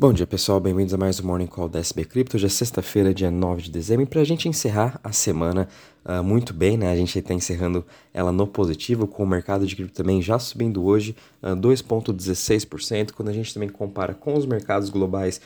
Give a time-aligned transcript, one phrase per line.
[0.00, 2.36] Bom dia pessoal, bem-vindos a mais um Morning Call da SB Crypto.
[2.36, 5.66] Hoje é sexta-feira, dia 9 de dezembro, e para a gente encerrar a semana
[6.04, 6.92] uh, muito bem, né?
[6.92, 7.84] A gente está encerrando
[8.14, 13.10] ela no positivo, com o mercado de cripto também já subindo hoje uh, 2,16%.
[13.10, 15.40] Quando a gente também compara com os mercados globais,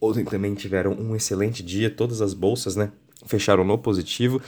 [0.00, 2.90] ontem também tiveram um excelente dia, todas as bolsas, né?
[3.24, 4.42] Fecharam no positivo.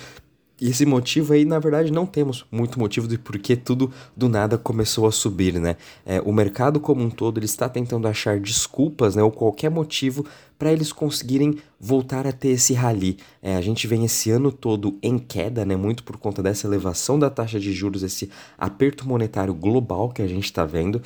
[0.61, 4.29] E esse motivo aí, na verdade, não temos muito motivo de por que tudo do
[4.29, 5.77] nada começou a subir, né?
[6.05, 10.27] É, o mercado como um todo ele está tentando achar desculpas, né, ou qualquer motivo
[10.59, 13.19] para eles conseguirem voltar a ter esse rally.
[13.41, 17.19] É, a gente vem esse ano todo em queda, né, muito por conta dessa elevação
[17.19, 21.01] da taxa de juros, esse aperto monetário global que a gente está vendo.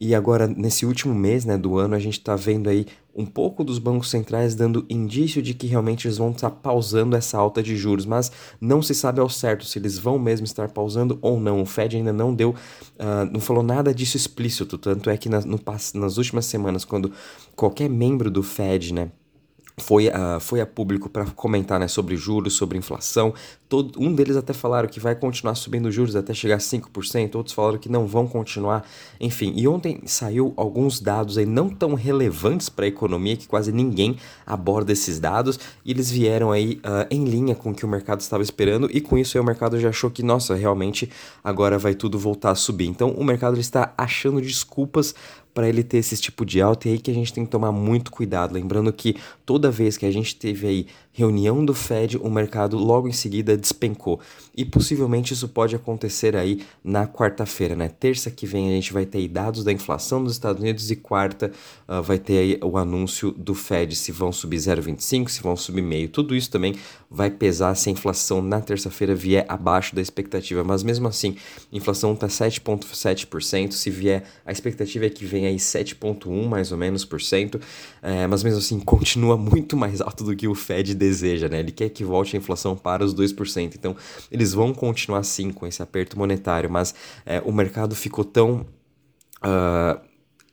[0.00, 2.86] E agora, nesse último mês né, do ano, a gente está vendo aí
[3.16, 7.38] um pouco dos bancos centrais dando indício de que realmente eles vão estar pausando essa
[7.38, 11.18] alta de juros, mas não se sabe ao certo se eles vão mesmo estar pausando
[11.22, 11.62] ou não.
[11.62, 15.40] O Fed ainda não deu, uh, não falou nada disso explícito, tanto é que na,
[15.42, 15.60] no,
[15.94, 17.12] nas últimas semanas, quando
[17.54, 18.92] qualquer membro do Fed,
[19.76, 23.34] foi a, foi a público para comentar né, sobre juros, sobre inflação.
[23.68, 27.54] Todo, um deles até falaram que vai continuar subindo juros até chegar a 5%, outros
[27.54, 28.86] falaram que não vão continuar.
[29.20, 33.72] Enfim, e ontem saiu alguns dados aí não tão relevantes para a economia, que quase
[33.72, 34.16] ninguém
[34.46, 38.20] aborda esses dados, e eles vieram aí uh, em linha com o que o mercado
[38.20, 41.10] estava esperando, e com isso aí o mercado já achou que, nossa, realmente
[41.42, 42.86] agora vai tudo voltar a subir.
[42.86, 45.14] Então o mercado está achando desculpas
[45.54, 47.70] para ele ter esse tipo de alta e aí que a gente tem que tomar
[47.70, 49.16] muito cuidado, lembrando que
[49.46, 53.56] toda vez que a gente teve aí reunião do Fed, o mercado logo em seguida
[53.56, 54.18] despencou.
[54.56, 57.88] E possivelmente isso pode acontecer aí na quarta-feira, né?
[57.88, 61.52] Terça que vem a gente vai ter dados da inflação dos Estados Unidos e quarta
[61.88, 65.82] uh, vai ter aí o anúncio do Fed se vão subir 0,25, se vão subir
[65.82, 66.08] meio.
[66.08, 66.74] Tudo isso também
[67.08, 71.36] vai pesar se a inflação na terça-feira vier abaixo da expectativa, mas mesmo assim,
[71.72, 77.04] inflação está 7,7%, se vier, a expectativa é que venha aí 7,1 mais ou menos
[77.04, 77.60] por cento,
[78.02, 81.60] é, mas mesmo assim continua muito mais alto do que o Fed deseja, né?
[81.60, 83.74] Ele quer que volte a inflação para os 2%.
[83.74, 83.96] Então,
[84.30, 86.94] eles vão continuar sim com esse aperto monetário, mas
[87.24, 88.66] é, o mercado ficou tão.
[89.44, 90.00] Uh,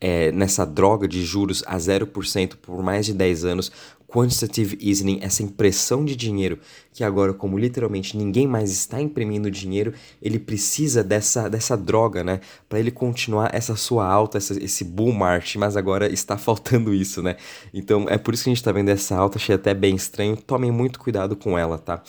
[0.01, 3.71] é, nessa droga de juros a 0% por mais de 10 anos,
[4.11, 6.59] quantitative easing, essa impressão de dinheiro,
[6.91, 12.41] que agora, como literalmente ninguém mais está imprimindo dinheiro, ele precisa dessa, dessa droga, né?
[12.67, 17.21] Para ele continuar essa sua alta, essa, esse bull market, mas agora está faltando isso,
[17.23, 17.37] né?
[17.73, 20.35] Então é por isso que a gente está vendo essa alta, achei até bem estranho.
[20.35, 22.03] Tomem muito cuidado com ela, tá?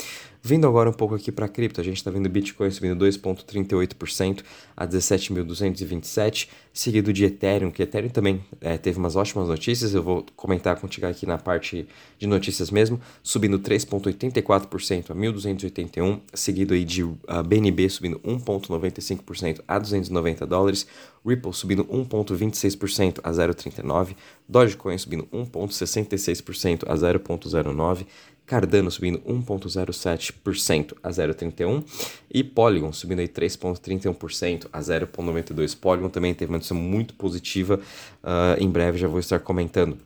[0.44, 4.42] Vindo agora um pouco aqui para cripto, a gente está vendo Bitcoin subindo 2,38%
[4.76, 10.26] a 17.227, seguido de Ethereum, que Ethereum também é, teve umas ótimas notícias, eu vou
[10.34, 11.86] comentar contigo aqui na parte
[12.19, 19.78] de notícias mesmo, subindo 3,84% a 1.281, seguido aí de uh, BNB subindo 1,95% a
[19.78, 20.88] 290 dólares,
[21.25, 24.16] Ripple subindo 1,26% a 0,39,
[24.48, 28.06] Dogecoin subindo 1,66% a 0,09,
[28.47, 31.84] Cardano subindo 1,07% a 0,31%
[32.30, 35.76] e Polygon subindo aí 3,31% a 0,92%.
[35.78, 37.81] Polygon também teve uma notícia muito positiva,
[38.22, 39.98] uh, em breve já vou estar comentando.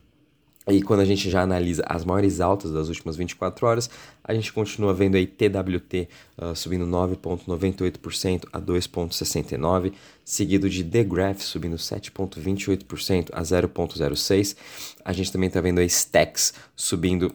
[0.69, 3.89] E quando a gente já analisa as maiores altas das últimas 24 horas,
[4.25, 9.93] a gente continua vendo aí TWT uh, subindo 9,98% a 2,69%,
[10.25, 14.57] seguido de The Graph subindo 7,28% a 0,06%.
[15.05, 17.33] A gente também está vendo aí Stacks subindo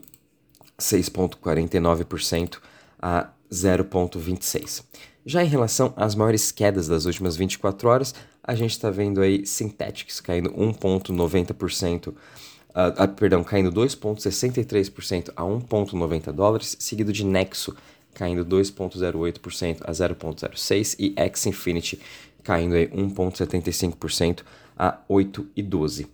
[0.81, 2.57] 6,49%
[3.01, 4.83] a 0,26%.
[5.23, 9.45] Já em relação às maiores quedas das últimas 24 horas, a gente está vendo aí
[9.45, 17.75] Synthetics caindo 1,90%, uh, perdão, caindo 2,63% a 1,90 dólares, seguido de Nexo
[18.13, 21.99] caindo 2,08% a 0,06 e X Infinity
[22.43, 24.41] caindo aí 1,75%
[24.77, 26.07] a 8,12.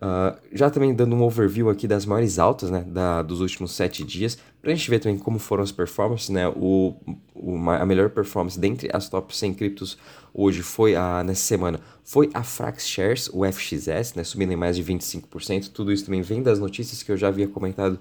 [0.00, 4.04] Uh, já também dando um overview aqui das maiores altas né, da, dos últimos sete
[4.04, 6.94] dias, para a gente ver também como foram as performances, né, o,
[7.34, 9.98] o, a melhor performance dentre as top 100 criptos
[10.32, 14.76] hoje foi a, nessa semana foi a Frax Shares, o FXS, né, subindo em mais
[14.76, 15.70] de 25%.
[15.74, 18.00] Tudo isso também vem das notícias que eu já havia comentado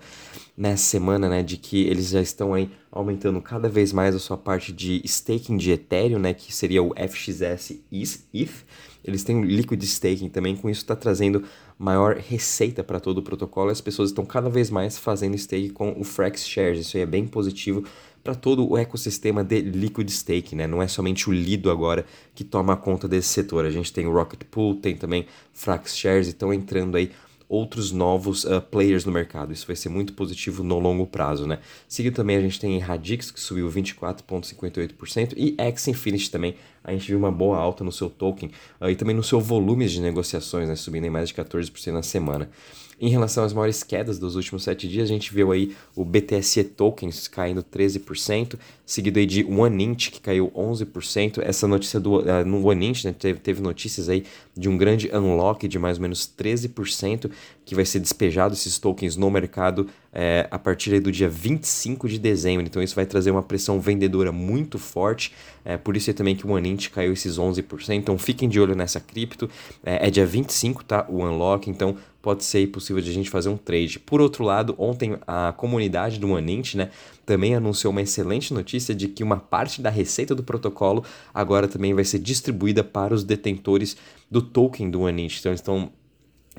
[0.55, 4.37] nessa semana, né, de que eles já estão aí aumentando cada vez mais a sua
[4.37, 8.65] parte de staking de Ethereum, né, que seria o FXS ETH.
[9.03, 11.43] Eles têm liquid staking também, com isso está trazendo
[11.77, 13.69] maior receita para todo o protocolo.
[13.69, 16.79] As pessoas estão cada vez mais fazendo stake com o Frax Shares.
[16.79, 17.83] Isso aí é bem positivo
[18.23, 20.67] para todo o ecossistema de liquid stake, né?
[20.67, 23.63] Não é somente o Lido agora que toma conta desse setor.
[23.63, 27.11] A gente tem o Rocket Pool, tem também Frax Shares estão entrando aí
[27.49, 29.53] outros novos uh, players no mercado.
[29.53, 31.59] Isso vai ser muito positivo no longo prazo, né?
[31.87, 37.07] Seguido também a gente tem Radix, que subiu 24,58%, e X Infinity também, a gente
[37.07, 38.51] viu uma boa alta no seu token
[38.81, 42.03] uh, e também no seu volume de negociações, né, subindo em mais de 14% na
[42.03, 42.49] semana.
[42.99, 46.63] Em relação às maiores quedas dos últimos sete dias, a gente viu aí o BTSE
[46.63, 51.39] Tokens caindo 13%, seguido aí de OneInt, que caiu 11%.
[51.43, 54.23] Essa notícia do, uh, no OneInt, né, teve, teve notícias aí
[54.55, 57.29] de um grande unlock de mais ou menos 13%,
[57.63, 62.17] que vai ser despejado esses tokens no mercado é, a partir do dia 25 de
[62.17, 62.65] dezembro.
[62.65, 65.31] Então isso vai trazer uma pressão vendedora muito forte.
[65.63, 67.93] É, por isso é também que o OneInt caiu esses 11%.
[67.93, 69.47] Então fiquem de olho nessa cripto.
[69.85, 71.05] É, é dia 25, tá?
[71.07, 71.69] O unlock.
[71.69, 71.97] Então
[72.27, 73.99] pode ser possível de a gente fazer um trade.
[73.99, 76.89] Por outro lado, ontem a comunidade do OneInt, né,
[77.25, 81.93] também anunciou uma excelente notícia de que uma parte da receita do protocolo agora também
[81.93, 83.95] vai ser distribuída para os detentores
[84.29, 85.39] do token do OneInt.
[85.39, 85.89] Então estão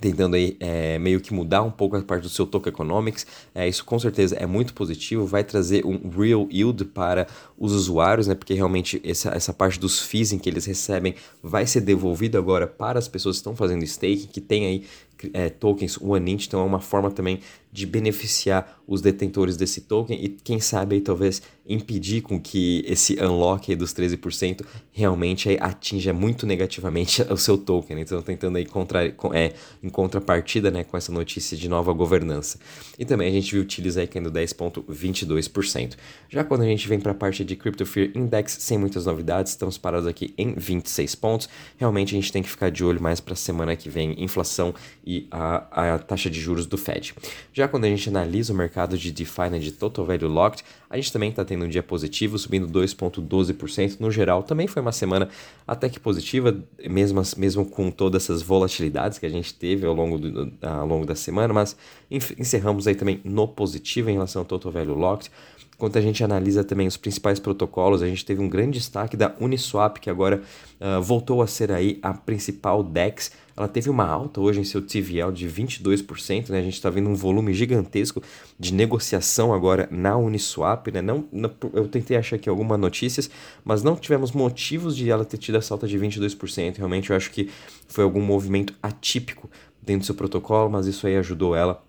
[0.00, 3.26] tentando aí é, meio que mudar um pouco a parte do seu token economics.
[3.55, 7.26] É, isso com certeza é muito positivo, vai trazer um real yield para
[7.59, 8.35] os usuários, né?
[8.35, 12.99] Porque realmente essa, essa parte dos fees que eles recebem vai ser devolvida agora para
[12.99, 14.85] as pessoas que estão fazendo stake, que tem aí
[15.32, 20.29] é, tokens OneInt, então é uma forma também de beneficiar os detentores desse token e
[20.29, 26.47] quem sabe aí talvez impedir com que esse unlock dos 13% realmente aí atinja muito
[26.47, 27.97] negativamente o seu token.
[27.97, 28.03] Né?
[28.03, 32.59] Então tentando aí contra, é, em contrapartida né, com essa notícia de nova governança.
[32.99, 35.94] E também a gente viu o aí caindo 10,22%.
[36.31, 39.53] Já quando a gente vem para a parte de Crypto Fear Index, sem muitas novidades,
[39.53, 41.50] estamos parados aqui em 26 pontos.
[41.76, 44.75] Realmente a gente tem que ficar de olho mais para a semana que vem, inflação
[45.08, 47.14] e a, a taxa de juros do Fed.
[47.50, 50.96] Já quando a gente analisa o mercado de DeFi, né, de Total Value Locked, a
[50.96, 54.00] gente também está tendo um dia positivo, subindo 2,12%.
[54.00, 55.31] No geral, também foi uma semana
[55.66, 56.55] até que positiva,
[56.87, 61.06] mesmo, mesmo com todas essas volatilidades que a gente teve ao longo, do, ao longo
[61.06, 61.75] da semana, mas
[62.10, 65.31] encerramos aí também no positivo em relação ao Total Value Locked.
[65.78, 69.34] Quando a gente analisa também os principais protocolos, a gente teve um grande destaque da
[69.40, 70.43] Uniswap, que agora
[70.81, 73.31] uh, voltou a ser aí a principal DEX.
[73.58, 76.60] Ela teve uma alta hoje em seu TVL de 22%, né?
[76.60, 78.22] A gente está vendo um volume gigantesco
[78.56, 81.02] de negociação agora na Uniswap, né?
[81.02, 83.28] Não, não, eu tentei achar aqui algumas notícias,
[83.64, 86.76] mas não tivemos motivos de ela ter tido essa alta de 22%.
[86.76, 87.50] Realmente eu acho que
[87.88, 89.50] foi algum movimento atípico
[89.82, 91.82] dentro do seu protocolo, mas isso aí ajudou ela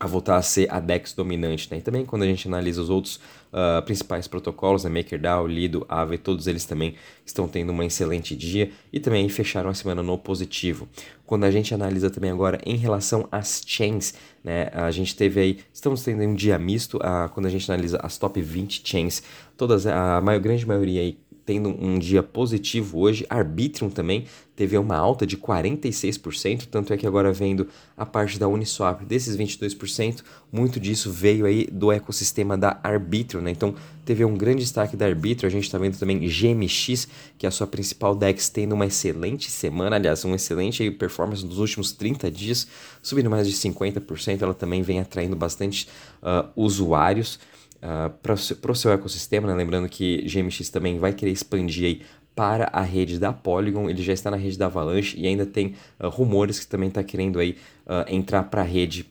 [0.00, 1.68] a voltar a ser a DEX dominante.
[1.70, 1.76] Né?
[1.76, 3.16] E também quando a gente analisa os outros
[3.52, 4.90] uh, principais protocolos, né?
[4.90, 6.94] MakerDAO, Lido, Aave, todos eles também
[7.24, 10.88] estão tendo um excelente dia e também fecharam a semana no positivo.
[11.30, 14.68] Quando a gente analisa também agora em relação às chains, né?
[14.72, 18.18] a gente teve aí, estamos tendo um dia misto, uh, quando a gente analisa as
[18.18, 19.22] top 20 chains,
[19.56, 21.16] todas, a maior, grande maioria aí
[21.46, 23.24] tendo um dia positivo hoje.
[23.30, 24.24] Arbitrum também
[24.56, 29.36] teve uma alta de 46%, tanto é que agora vendo a parte da Uniswap desses
[29.36, 33.52] 22%, muito disso veio aí do ecossistema da Arbitrum, né?
[33.52, 33.74] Então
[34.10, 37.06] teve um grande destaque da Arbitrum, a gente está vendo também GMX,
[37.38, 41.58] que é a sua principal DEX, tendo uma excelente semana, aliás, uma excelente performance nos
[41.58, 42.66] últimos 30 dias,
[43.00, 45.86] subindo mais de 50%, ela também vem atraindo bastante
[46.20, 47.38] uh, usuários
[47.76, 49.54] uh, para o seu ecossistema, né?
[49.54, 52.02] lembrando que GMX também vai querer expandir aí
[52.34, 55.76] para a rede da Polygon, ele já está na rede da Avalanche e ainda tem
[56.00, 59.08] uh, rumores que também está querendo aí uh, entrar para a rede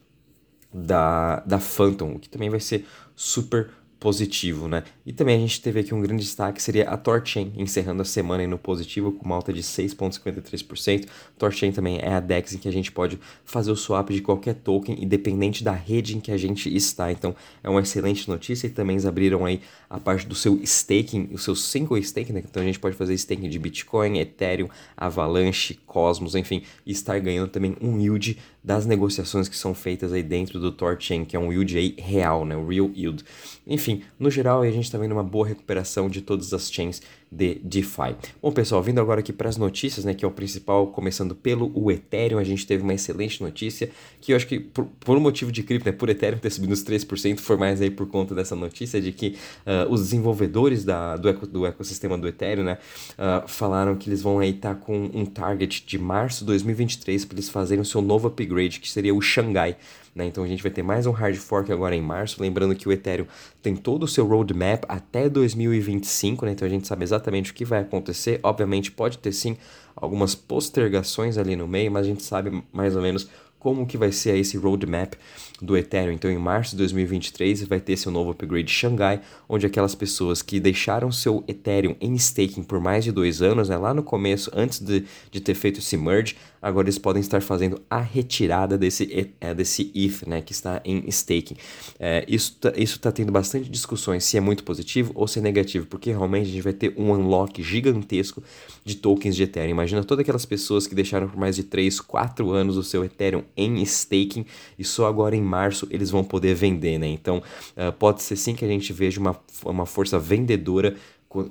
[0.73, 2.85] da, da Phantom, o que também vai ser
[3.15, 3.69] super
[3.99, 4.83] positivo, né?
[5.05, 8.47] E também a gente teve aqui um grande destaque, seria a Torchain, encerrando a semana
[8.47, 11.07] no positivo com uma alta de 6,53%.
[11.37, 14.55] Torchain também é a DEX em que a gente pode fazer o swap de qualquer
[14.55, 17.11] token, independente da rede em que a gente está.
[17.11, 21.29] Então, é uma excelente notícia e também eles abriram aí a parte do seu staking,
[21.33, 22.44] o seu single staking, né?
[22.47, 27.49] Então a gente pode fazer staking de Bitcoin, Ethereum, Avalanche, Cosmos, enfim, e estar ganhando
[27.49, 31.51] também um yield das negociações que são feitas aí dentro do Torchain, que é um
[31.51, 32.56] yield aí real, né?
[32.56, 33.23] O real yield.
[33.65, 33.88] Enfim,
[34.19, 37.01] no geral, a gente está vendo uma boa recuperação de todas as chains
[37.31, 38.16] de DeFi.
[38.42, 41.71] Bom, pessoal, vindo agora aqui para as notícias, né, que é o principal, começando pelo
[41.76, 45.19] o Ethereum, a gente teve uma excelente notícia, que eu acho que por, por um
[45.19, 48.33] motivo de cripto, né, por Ethereum ter subido uns 3%, foi mais aí por conta
[48.33, 52.80] dessa notícia de que uh, os desenvolvedores da, do, eco, do ecossistema do Ethereum, né,
[53.14, 57.26] uh, falaram que eles vão aí estar tá com um target de março de 2023
[57.26, 59.78] para eles fazerem o seu novo upgrade, que seria o Xangai.
[60.16, 60.26] Né?
[60.26, 62.92] Então a gente vai ter mais um hard fork agora em março, lembrando que o
[62.92, 63.26] Ethereum
[63.62, 66.52] tem todo o seu roadmap até 2025, né?
[66.52, 67.19] então a gente sabe exatamente
[67.52, 68.40] o que vai acontecer.
[68.44, 69.57] Obviamente pode ter sim
[69.95, 74.11] algumas postergações ali no meio, mas a gente sabe mais ou menos como que vai
[74.11, 75.13] ser esse roadmap
[75.61, 76.13] do Ethereum.
[76.13, 80.42] Então, em março de 2023, vai ter seu novo upgrade de Xangai, onde aquelas pessoas
[80.42, 84.49] que deixaram seu Ethereum em staking por mais de dois anos, né, lá no começo,
[84.56, 89.33] antes de, de ter feito esse merge, agora eles podem estar fazendo a retirada desse,
[89.39, 91.56] é, desse ETH, né, que está em staking.
[91.99, 95.85] É, isso está tá tendo bastante discussões se é muito positivo ou se é negativo,
[95.87, 98.42] porque realmente a gente vai ter um unlock gigantesco
[98.85, 99.71] de tokens de Ethereum.
[99.71, 103.44] Imagina todas aquelas pessoas que deixaram por mais de 3, 4 anos o seu Ethereum
[103.56, 104.45] em staking
[104.77, 107.07] e só agora em março eles vão poder vender, né?
[107.07, 107.37] Então
[107.75, 110.95] uh, pode ser sim que a gente veja uma, uma força vendedora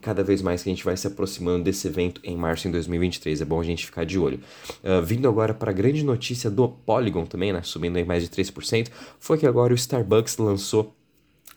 [0.00, 3.40] cada vez mais que a gente vai se aproximando desse evento em março de 2023.
[3.40, 4.40] É bom a gente ficar de olho.
[4.82, 8.28] Uh, vindo agora para a grande notícia do Polygon também, né, subindo em mais de
[8.28, 8.88] 3%,
[9.20, 10.97] foi que agora o Starbucks lançou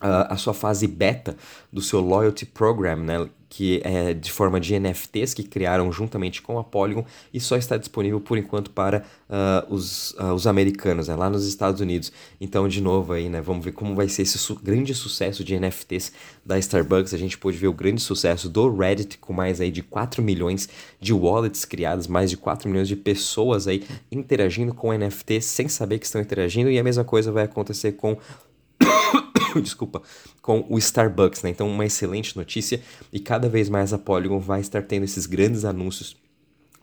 [0.01, 1.38] a sua fase beta
[1.72, 6.58] do seu loyalty program, né, que é de forma de NFTs que criaram juntamente com
[6.58, 11.17] a Polygon e só está disponível por enquanto para uh, os, uh, os americanos, né,
[11.17, 12.13] lá nos Estados Unidos.
[12.39, 15.60] Então, de novo aí, né, vamos ver como vai ser esse su grande sucesso de
[15.60, 16.13] NFTs
[16.46, 17.13] da Starbucks.
[17.13, 20.70] A gente pôde ver o grande sucesso do Reddit com mais aí de 4 milhões
[20.98, 26.00] de wallets criados, mais de 4 milhões de pessoas aí interagindo com NFTs sem saber
[26.00, 28.17] que estão interagindo e a mesma coisa vai acontecer com
[29.62, 30.01] desculpa,
[30.41, 31.50] com o Starbucks, né?
[31.50, 32.81] Então, uma excelente notícia
[33.12, 36.15] e cada vez mais a Polygon vai estar tendo esses grandes anúncios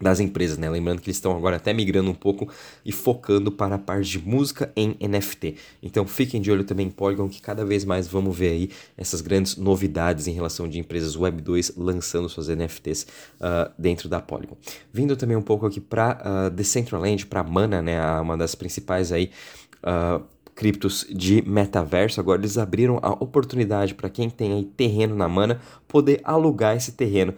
[0.01, 0.71] das empresas, né?
[0.71, 2.49] Lembrando que eles estão agora até migrando um pouco
[2.85, 5.57] e focando para a parte de música em NFT.
[5.83, 9.21] Então fiquem de olho também em Polygon, que cada vez mais vamos ver aí essas
[9.21, 13.07] grandes novidades em relação de empresas Web 2 lançando suas NFTs uh,
[13.41, 14.57] ah, dentro da Polygon.
[14.93, 18.01] Vindo também um pouco aqui para uh, ah, Decentraland, para Mana, né?
[18.21, 19.31] Uma das principais aí.
[19.79, 20.23] Uh,
[20.59, 25.61] criptos de metaverso, agora eles abriram a oportunidade para quem tem aí terreno na mana
[25.87, 27.33] poder alugar esse terreno.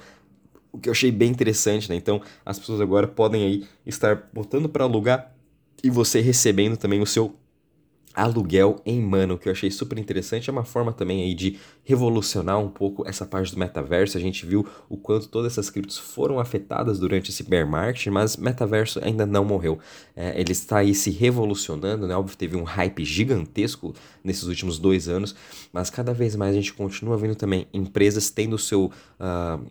[0.72, 1.94] O que eu achei bem interessante, né?
[1.96, 5.34] Então, as pessoas agora podem aí estar botando para alugar
[5.84, 7.34] e você recebendo também o seu
[8.14, 12.58] aluguel em mano, que eu achei super interessante, é uma forma também aí de revolucionar
[12.58, 14.18] um pouco essa parte do metaverso.
[14.18, 18.36] A gente viu o quanto todas essas criptos foram afetadas durante esse bear market, mas
[18.36, 19.78] metaverso ainda não morreu.
[20.16, 22.16] É, ele está aí se revolucionando, né?
[22.16, 25.34] Óbvio, teve um hype gigantesco nesses últimos dois anos,
[25.72, 28.86] mas cada vez mais a gente continua vendo também empresas tendo seu
[29.20, 29.64] uh,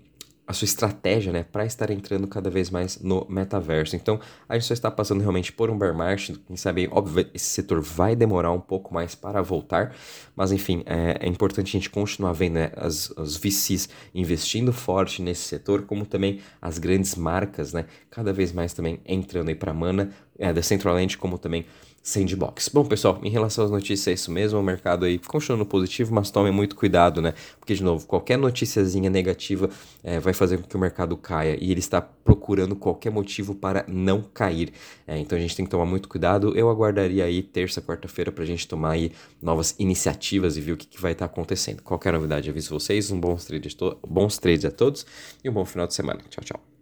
[0.50, 3.96] a sua estratégia, né, para estar entrando cada vez mais no metaverso.
[3.96, 7.46] Então, a gente só está passando realmente por um bear market, quem sabe, óbvio, esse
[7.46, 9.96] setor vai demorar um pouco mais para voltar,
[10.36, 15.22] mas enfim, é, é importante a gente continuar vendo né, as, as VCs investindo forte
[15.22, 19.72] nesse setor, como também as grandes marcas, né, cada vez mais também entrando aí para
[19.72, 21.68] Mana, é, Decentraland, como também
[22.04, 22.70] Sandbox.
[22.70, 24.60] Bom, pessoal, em relação às notícias, é isso mesmo.
[24.60, 27.34] O mercado aí continuando positivo, mas tomem muito cuidado, né?
[27.60, 29.70] Porque, de novo, qualquer noticiazinha negativa
[30.04, 33.86] é, vai fazer com que o mercado caia e ele está procurando qualquer motivo para
[33.88, 34.72] não cair.
[35.08, 36.58] É, então a gente tem que tomar muito cuidado.
[36.58, 40.78] Eu aguardaria aí terça, quarta-feira para a gente tomar aí novas iniciativas e ver o
[40.78, 41.82] que, que vai estar tá acontecendo.
[41.82, 43.12] Qualquer novidade, aviso vocês.
[43.12, 43.76] Um bons trades,
[44.08, 45.06] bons trades a todos
[45.44, 46.22] e um bom final de semana.
[46.30, 46.79] Tchau, tchau.